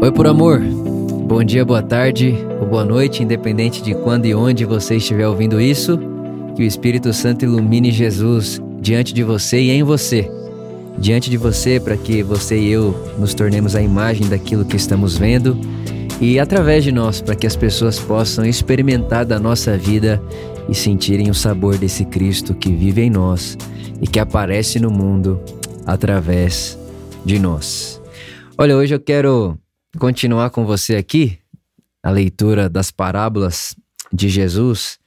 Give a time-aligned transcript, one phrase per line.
[0.00, 0.60] Oi, por amor.
[0.60, 5.60] Bom dia, boa tarde ou boa noite, independente de quando e onde você estiver ouvindo
[5.60, 5.98] isso.
[6.56, 10.30] Que o Espírito Santo ilumine Jesus diante de você e em você.
[10.98, 15.16] Diante de você, para que você e eu nos tornemos a imagem daquilo que estamos
[15.16, 15.56] vendo
[16.20, 20.22] e através de nós, para que as pessoas possam experimentar da nossa vida
[20.68, 23.56] e sentirem o sabor desse Cristo que vive em nós
[24.00, 25.40] e que aparece no mundo
[25.86, 26.78] através
[27.24, 28.01] de nós.
[28.62, 29.58] Olha, hoje eu quero
[29.98, 31.36] continuar com você aqui
[32.00, 33.74] a leitura das parábolas
[34.12, 35.00] de Jesus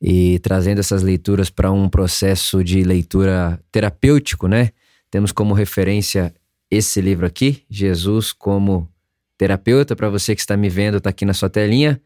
[0.00, 4.70] e trazendo essas leituras para um processo de leitura terapêutico, né?
[5.10, 6.32] Temos como referência
[6.70, 8.88] esse livro aqui, Jesus como
[9.36, 9.96] terapeuta.
[9.96, 12.00] Para você que está me vendo, está aqui na sua telinha.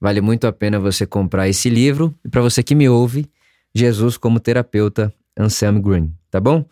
[0.00, 2.16] Vale muito a pena você comprar esse livro.
[2.24, 3.28] E para você que me ouve,
[3.74, 6.64] Jesus como terapeuta, Anselm Green, tá bom?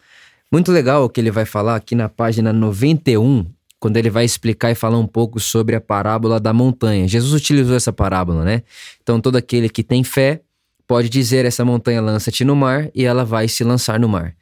[0.52, 3.46] Muito legal o que ele vai falar aqui na página 91
[3.78, 7.08] quando ele vai explicar e falar um pouco sobre a parábola da montanha.
[7.08, 8.62] Jesus utilizou essa parábola, né?
[9.02, 10.42] Então, todo aquele que tem fé
[10.86, 14.34] pode dizer: essa montanha lança-te no mar e ela vai se lançar no mar.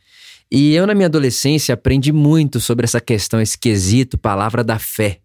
[0.51, 5.21] E eu, na minha adolescência, aprendi muito sobre essa questão, esse quesito, palavra da fé.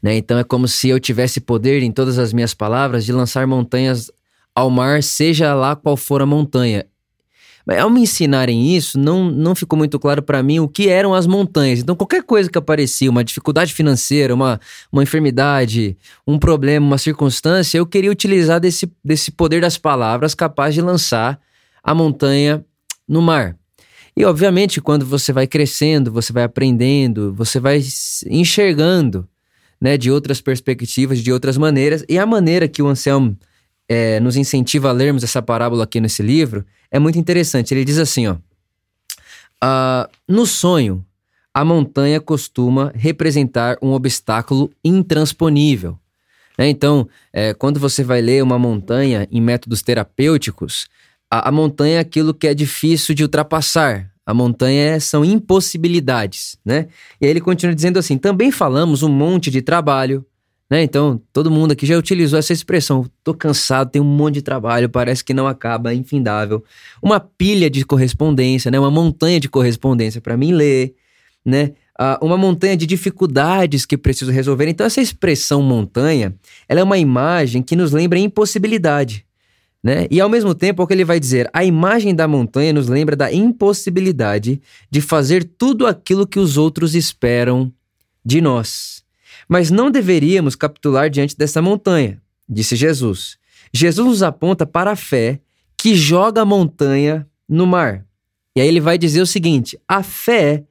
[0.00, 0.16] Né?
[0.16, 4.10] Então, é como se eu tivesse poder em todas as minhas palavras de lançar montanhas
[4.54, 6.86] ao mar, seja lá qual for a montanha.
[7.68, 11.26] Ao me ensinarem isso, não, não ficou muito claro para mim o que eram as
[11.26, 11.80] montanhas.
[11.80, 14.60] Então, qualquer coisa que aparecia, uma dificuldade financeira, uma,
[14.92, 20.74] uma enfermidade, um problema, uma circunstância, eu queria utilizar desse, desse poder das palavras capaz
[20.74, 21.40] de lançar
[21.82, 22.64] a montanha
[23.08, 23.56] no mar.
[24.16, 27.82] E, obviamente, quando você vai crescendo, você vai aprendendo, você vai
[28.28, 29.28] enxergando
[29.80, 32.04] né, de outras perspectivas, de outras maneiras.
[32.08, 33.36] E a maneira que o Anselmo
[33.88, 36.64] é, nos incentiva a lermos essa parábola aqui nesse livro
[36.96, 37.72] é muito interessante.
[37.72, 41.04] Ele diz assim: ó, uh, no sonho,
[41.54, 45.98] a montanha costuma representar um obstáculo intransponível.
[46.58, 46.68] Né?
[46.68, 50.88] Então, é, quando você vai ler uma montanha em métodos terapêuticos,
[51.30, 54.10] a, a montanha é aquilo que é difícil de ultrapassar.
[54.24, 56.88] A montanha são impossibilidades, né?
[57.20, 60.26] E aí ele continua dizendo assim: também falamos um monte de trabalho,
[60.68, 60.82] né?
[60.82, 63.06] Então, todo mundo aqui já utilizou essa expressão.
[63.22, 66.62] Tô cansado, tenho um monte de trabalho, parece que não acaba, é infindável.
[67.00, 68.78] Uma pilha de correspondência, né?
[68.78, 70.94] Uma montanha de correspondência para mim ler,
[71.44, 71.72] né?
[71.98, 74.68] Uh, uma montanha de dificuldades que preciso resolver.
[74.68, 76.34] Então, essa expressão montanha,
[76.68, 79.24] ela é uma imagem que nos lembra impossibilidade,
[79.82, 80.06] né?
[80.10, 83.14] E ao mesmo tempo, o que ele vai dizer, a imagem da montanha nos lembra
[83.14, 84.60] da impossibilidade
[84.90, 87.72] de fazer tudo aquilo que os outros esperam
[88.24, 89.05] de nós.
[89.48, 93.38] Mas não deveríamos capitular diante dessa montanha, disse Jesus.
[93.72, 95.40] Jesus nos aponta para a fé
[95.76, 98.04] que joga a montanha no mar.
[98.54, 100.64] E aí ele vai dizer o seguinte: a fé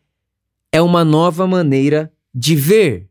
[0.72, 3.08] é uma nova maneira de ver.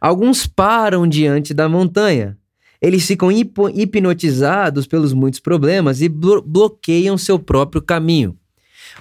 [0.00, 2.36] Alguns param diante da montanha.
[2.80, 8.38] Eles ficam hipnotizados pelos muitos problemas e blo bloqueiam seu próprio caminho.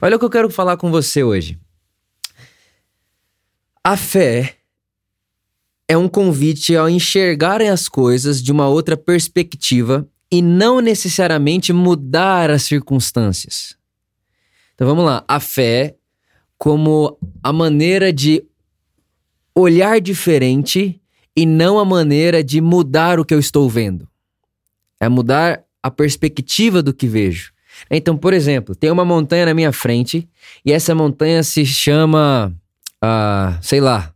[0.01, 1.59] Olha o que eu quero falar com você hoje.
[3.83, 4.57] A fé
[5.87, 12.49] é um convite ao enxergarem as coisas de uma outra perspectiva e não necessariamente mudar
[12.49, 13.77] as circunstâncias.
[14.73, 15.95] Então vamos lá, a fé
[16.57, 18.43] como a maneira de
[19.53, 20.99] olhar diferente
[21.35, 24.07] e não a maneira de mudar o que eu estou vendo.
[24.99, 27.53] É mudar a perspectiva do que vejo.
[27.91, 30.27] Então, por exemplo, tem uma montanha na minha frente
[30.65, 32.55] e essa montanha se chama,
[33.01, 34.14] ah, sei lá,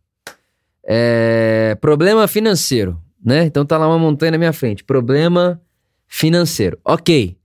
[0.92, 3.46] é, problema financeiro, né?
[3.46, 4.84] Então tá lá uma montanha na minha frente.
[4.84, 5.62] Problema
[6.08, 6.80] financeiro.
[6.84, 7.38] Ok.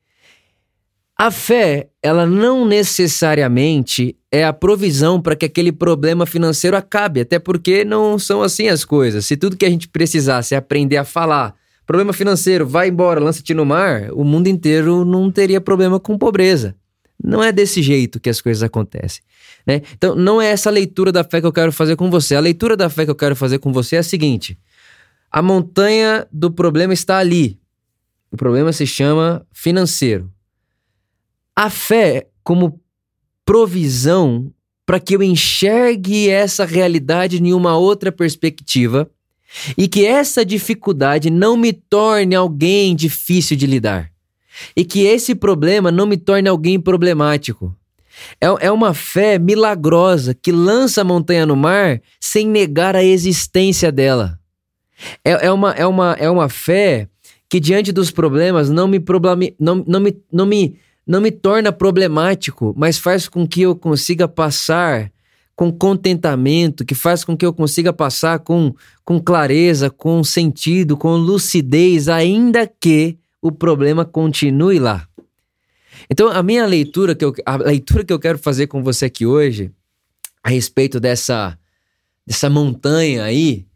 [1.17, 7.39] A fé, ela não necessariamente é a provisão para que aquele problema financeiro acabe, até
[7.39, 9.27] porque não são assim as coisas.
[9.27, 11.55] Se tudo que a gente precisasse é aprender a falar,
[11.87, 16.75] problema financeiro, vai embora, lança-te no mar, o mundo inteiro não teria problema com pobreza.
[17.23, 19.23] Não é desse jeito que as coisas acontecem.
[19.67, 19.83] Né?
[19.93, 22.35] Então, não é essa leitura da fé que eu quero fazer com você.
[22.35, 24.59] A leitura da fé que eu quero fazer com você é a seguinte:
[25.31, 27.59] a montanha do problema está ali.
[28.31, 30.31] O problema se chama financeiro.
[31.55, 32.81] A fé, como
[33.45, 34.53] provisão
[34.85, 39.11] para que eu enxergue essa realidade em uma outra perspectiva
[39.79, 44.14] e que essa dificuldade não me torne alguém difícil de lidar
[44.77, 47.75] e que esse problema não me torne alguém problemático.
[48.41, 53.91] É, é uma fé milagrosa que lança a montanha no mar sem negar a existência
[53.91, 54.39] dela.
[55.25, 57.09] É, é, uma, é, uma, é uma fé
[57.49, 61.73] que, diante dos problemas, não me, problemi, não, não, me, não, me, não me torna
[61.73, 65.13] problemático, mas faz com que eu consiga passar
[65.57, 68.75] com contentamento, que faz com que eu consiga passar com,
[69.05, 75.07] com clareza, com sentido, com lucidez, ainda que o problema continue lá.
[76.09, 79.27] Então, a minha leitura que eu, a leitura que eu quero fazer com você aqui
[79.27, 79.71] hoje,
[80.43, 81.59] a respeito dessa,
[82.27, 83.67] dessa montanha aí,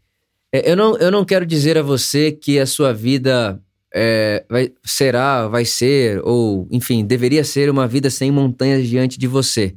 [0.51, 3.61] é, eu, não, eu não quero dizer a você que a sua vida
[3.93, 9.27] é, vai, será, vai ser, ou enfim, deveria ser uma vida sem montanhas diante de
[9.27, 9.75] você.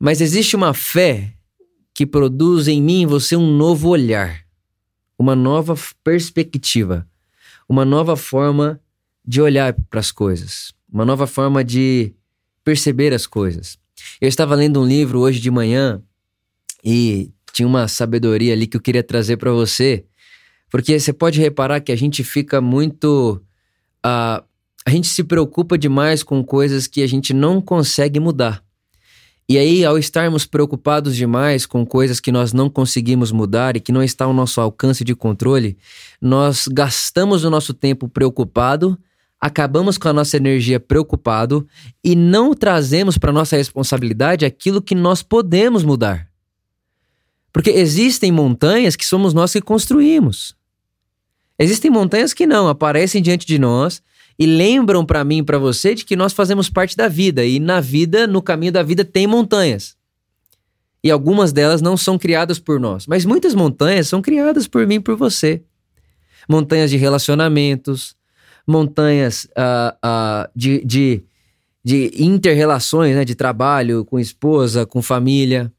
[0.00, 1.32] Mas existe uma fé
[1.94, 4.40] que produz em mim e você um novo olhar,
[5.16, 7.06] uma nova perspectiva,
[7.68, 8.80] uma nova forma
[9.26, 12.14] de olhar para as coisas, uma nova forma de
[12.64, 13.78] perceber as coisas.
[14.20, 16.00] Eu estava lendo um livro hoje de manhã
[16.84, 20.04] e tinha uma sabedoria ali que eu queria trazer para você,
[20.70, 23.40] porque você pode reparar que a gente fica muito.
[24.04, 24.44] Uh,
[24.84, 28.62] a gente se preocupa demais com coisas que a gente não consegue mudar.
[29.48, 33.92] E aí, ao estarmos preocupados demais com coisas que nós não conseguimos mudar e que
[33.92, 35.78] não está ao nosso alcance de controle,
[36.20, 38.98] nós gastamos o nosso tempo preocupado,
[39.46, 41.66] acabamos com a nossa energia preocupado
[42.02, 46.28] e não trazemos para nossa responsabilidade aquilo que nós podemos mudar.
[47.52, 50.56] Porque existem montanhas que somos nós que construímos.
[51.56, 54.02] Existem montanhas que não aparecem diante de nós
[54.36, 57.60] e lembram para mim e para você de que nós fazemos parte da vida e
[57.60, 59.96] na vida, no caminho da vida tem montanhas.
[61.04, 64.96] E algumas delas não são criadas por nós, mas muitas montanhas são criadas por mim
[64.96, 65.62] e por você.
[66.48, 68.15] Montanhas de relacionamentos,
[68.66, 71.22] montanhas uh, uh, de, de,
[71.84, 75.72] de inter-relações, né, de trabalho com esposa, com família,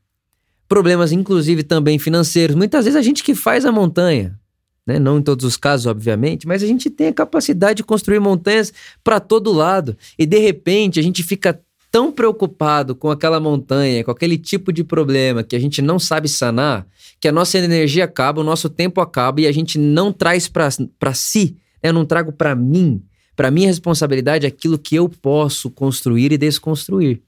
[0.67, 2.55] problemas inclusive também financeiros.
[2.55, 4.39] Muitas vezes a gente que faz a montanha,
[4.85, 4.99] né?
[4.99, 8.73] Não em todos os casos, obviamente, mas a gente tem a capacidade de construir montanhas
[9.03, 9.97] para todo lado.
[10.17, 11.59] E de repente a gente fica
[11.91, 16.29] tão preocupado com aquela montanha, com aquele tipo de problema que a gente não sabe
[16.29, 16.87] sanar,
[17.19, 21.13] que a nossa energia acaba, o nosso tempo acaba e a gente não traz para
[21.13, 21.57] si?
[21.81, 23.03] Eu não trago para mim,
[23.35, 27.21] para minha responsabilidade aquilo que eu posso construir e desconstruir.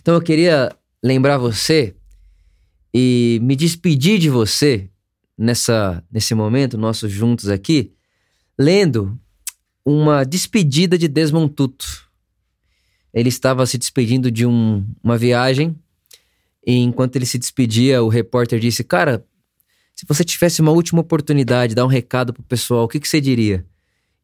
[0.00, 1.94] Então eu queria lembrar você
[2.92, 4.90] e me despedir de você
[5.36, 7.92] nessa, nesse momento, nossos juntos aqui,
[8.58, 9.18] lendo
[9.84, 12.06] uma despedida de Desmond Tutu.
[13.12, 15.76] Ele estava se despedindo de um, uma viagem
[16.66, 19.24] e enquanto ele se despedia, o repórter disse: Cara,
[19.96, 23.08] se você tivesse uma última oportunidade de dar um recado pro pessoal, o que, que
[23.08, 23.66] você diria?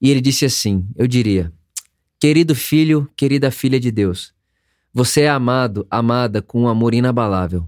[0.01, 1.51] E ele disse assim: Eu diria,
[2.21, 4.35] querido filho, querida filha de Deus,
[4.93, 7.67] você é amado, amada com um amor inabalável.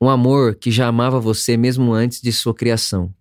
[0.00, 3.12] Um amor que já amava você mesmo antes de sua criação.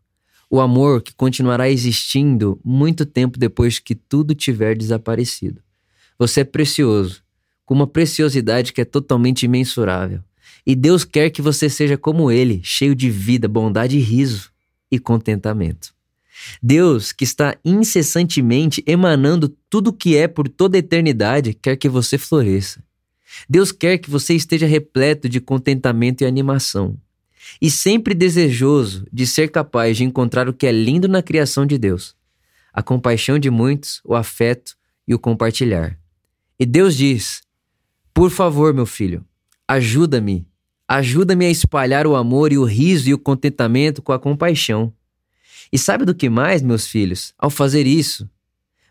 [0.50, 5.62] O amor que continuará existindo muito tempo depois que tudo tiver desaparecido.
[6.20, 7.24] Você é precioso,
[7.66, 10.24] com uma preciosidade que é totalmente imensurável.
[10.66, 14.52] E Deus quer que você seja como Ele, cheio de vida, bondade e riso
[14.92, 15.94] e contentamento.
[16.62, 21.90] Deus, que está incessantemente emanando tudo o que é por toda a eternidade, quer que
[21.90, 22.84] você floresça.
[23.50, 26.98] Deus quer que você esteja repleto de contentamento e animação,
[27.62, 31.78] e sempre desejoso de ser capaz de encontrar o que é lindo na criação de
[31.78, 32.16] Deus:
[32.74, 34.76] a compaixão de muitos, o afeto
[35.08, 35.98] e o compartilhar.
[36.60, 37.42] E Deus diz:
[38.14, 39.26] Por favor, meu filho,
[39.68, 40.46] ajuda-me,
[40.98, 44.94] ajuda-me a espalhar o amor e o riso e o contentamento com a compaixão.
[45.72, 47.34] E sabe do que mais, meus filhos?
[47.38, 48.30] Ao fazer isso,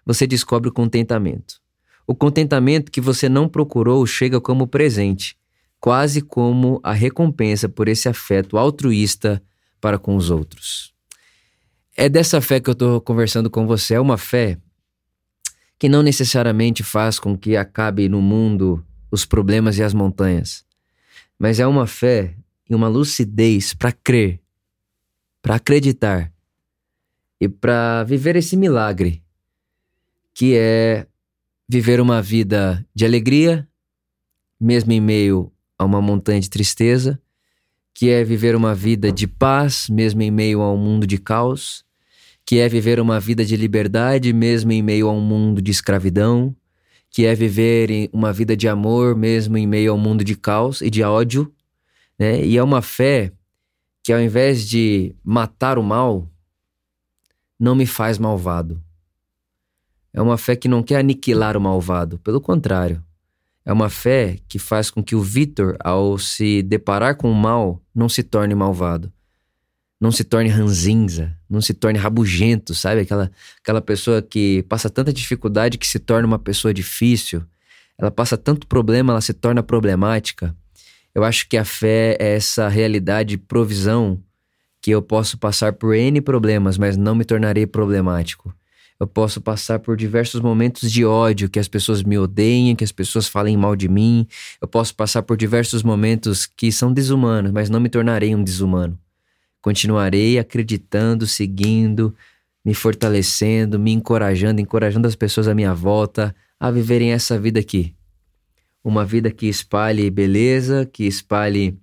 [0.06, 1.60] você descobre o contentamento.
[2.06, 5.36] O contentamento que você não procurou chega como presente,
[5.78, 9.42] quase como a recompensa por esse afeto altruísta
[9.78, 10.94] para com os outros.
[11.94, 13.94] É dessa fé que eu estou conversando com você.
[13.94, 14.56] É uma fé
[15.78, 20.64] que não necessariamente faz com que acabe no mundo os problemas e as montanhas,
[21.40, 22.36] mas é uma fé
[22.68, 24.38] e uma lucidez para crer,
[25.40, 26.30] para acreditar
[27.40, 29.22] e para viver esse milagre
[30.34, 31.06] que é
[31.66, 33.66] viver uma vida de alegria,
[34.60, 37.18] mesmo em meio a uma montanha de tristeza,
[37.94, 41.84] que é viver uma vida de paz, mesmo em meio a um mundo de caos,
[42.44, 46.54] que é viver uma vida de liberdade, mesmo em meio a um mundo de escravidão,
[47.10, 50.88] que é viver uma vida de amor, mesmo em meio ao mundo de caos e
[50.88, 51.52] de ódio,
[52.18, 52.44] né?
[52.44, 53.32] E é uma fé
[54.02, 56.28] que ao invés de matar o mal,
[57.58, 58.82] não me faz malvado,
[60.12, 63.02] é uma fé que não quer aniquilar o malvado, pelo contrário.
[63.64, 67.80] É uma fé que faz com que o Vitor, ao se deparar com o mal,
[67.94, 69.12] não se torne malvado.
[70.00, 73.02] Não se torne ranzinza, não se torne rabugento, sabe?
[73.02, 73.30] Aquela,
[73.62, 77.42] aquela pessoa que passa tanta dificuldade que se torna uma pessoa difícil.
[77.98, 80.56] Ela passa tanto problema, ela se torna problemática.
[81.14, 84.22] Eu acho que a fé é essa realidade provisão
[84.80, 88.54] que eu posso passar por N problemas, mas não me tornarei problemático.
[88.98, 92.92] Eu posso passar por diversos momentos de ódio, que as pessoas me odeiem, que as
[92.92, 94.26] pessoas falem mal de mim.
[94.60, 98.98] Eu posso passar por diversos momentos que são desumanos, mas não me tornarei um desumano.
[99.60, 102.14] Continuarei acreditando, seguindo,
[102.64, 107.94] me fortalecendo, me encorajando, encorajando as pessoas à minha volta a viverem essa vida aqui.
[108.82, 111.78] Uma vida que espalhe beleza, que espalhe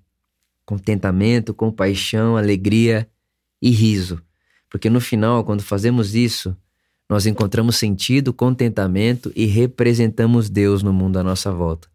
[0.66, 3.08] contentamento, compaixão, alegria
[3.62, 4.22] e riso.
[4.70, 6.56] Porque no final, quando fazemos isso,
[7.10, 11.88] nós encontramos sentido, contentamento e representamos Deus no mundo à nossa volta.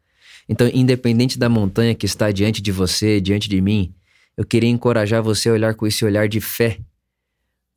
[0.49, 3.95] Então, independente da montanha que está diante de você, diante de mim,
[4.37, 6.79] eu queria encorajar você a olhar com esse olhar de fé.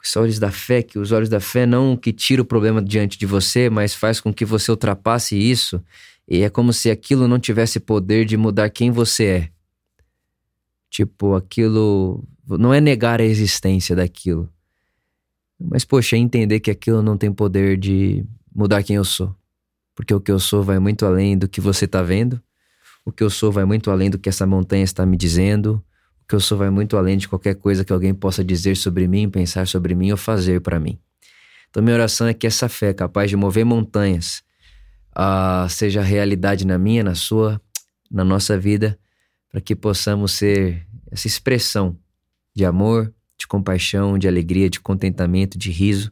[0.01, 3.17] Os olhos da fé, que os olhos da fé não que tira o problema diante
[3.17, 5.83] de você, mas faz com que você ultrapasse isso.
[6.27, 9.49] E é como se aquilo não tivesse poder de mudar quem você é.
[10.89, 14.49] Tipo, aquilo não é negar a existência daquilo,
[15.59, 19.33] mas, poxa, é entender que aquilo não tem poder de mudar quem eu sou.
[19.93, 22.41] Porque o que eu sou vai muito além do que você está vendo.
[23.05, 25.81] O que eu sou vai muito além do que essa montanha está me dizendo.
[26.27, 29.29] Que eu sou vai muito além de qualquer coisa que alguém possa dizer sobre mim,
[29.29, 30.99] pensar sobre mim ou fazer para mim.
[31.69, 34.43] Então, minha oração é que essa fé capaz de mover montanhas
[35.15, 37.61] uh, seja realidade na minha, na sua,
[38.09, 38.97] na nossa vida,
[39.51, 41.97] para que possamos ser essa expressão
[42.55, 46.11] de amor, de compaixão, de alegria, de contentamento, de riso,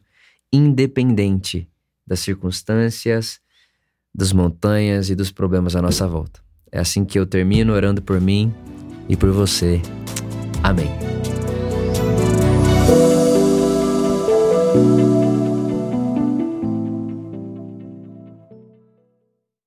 [0.52, 1.68] independente
[2.06, 3.40] das circunstâncias,
[4.14, 6.40] das montanhas e dos problemas à nossa volta.
[6.70, 8.52] É assim que eu termino orando por mim
[9.08, 9.80] e por você.
[10.64, 10.90] Amém.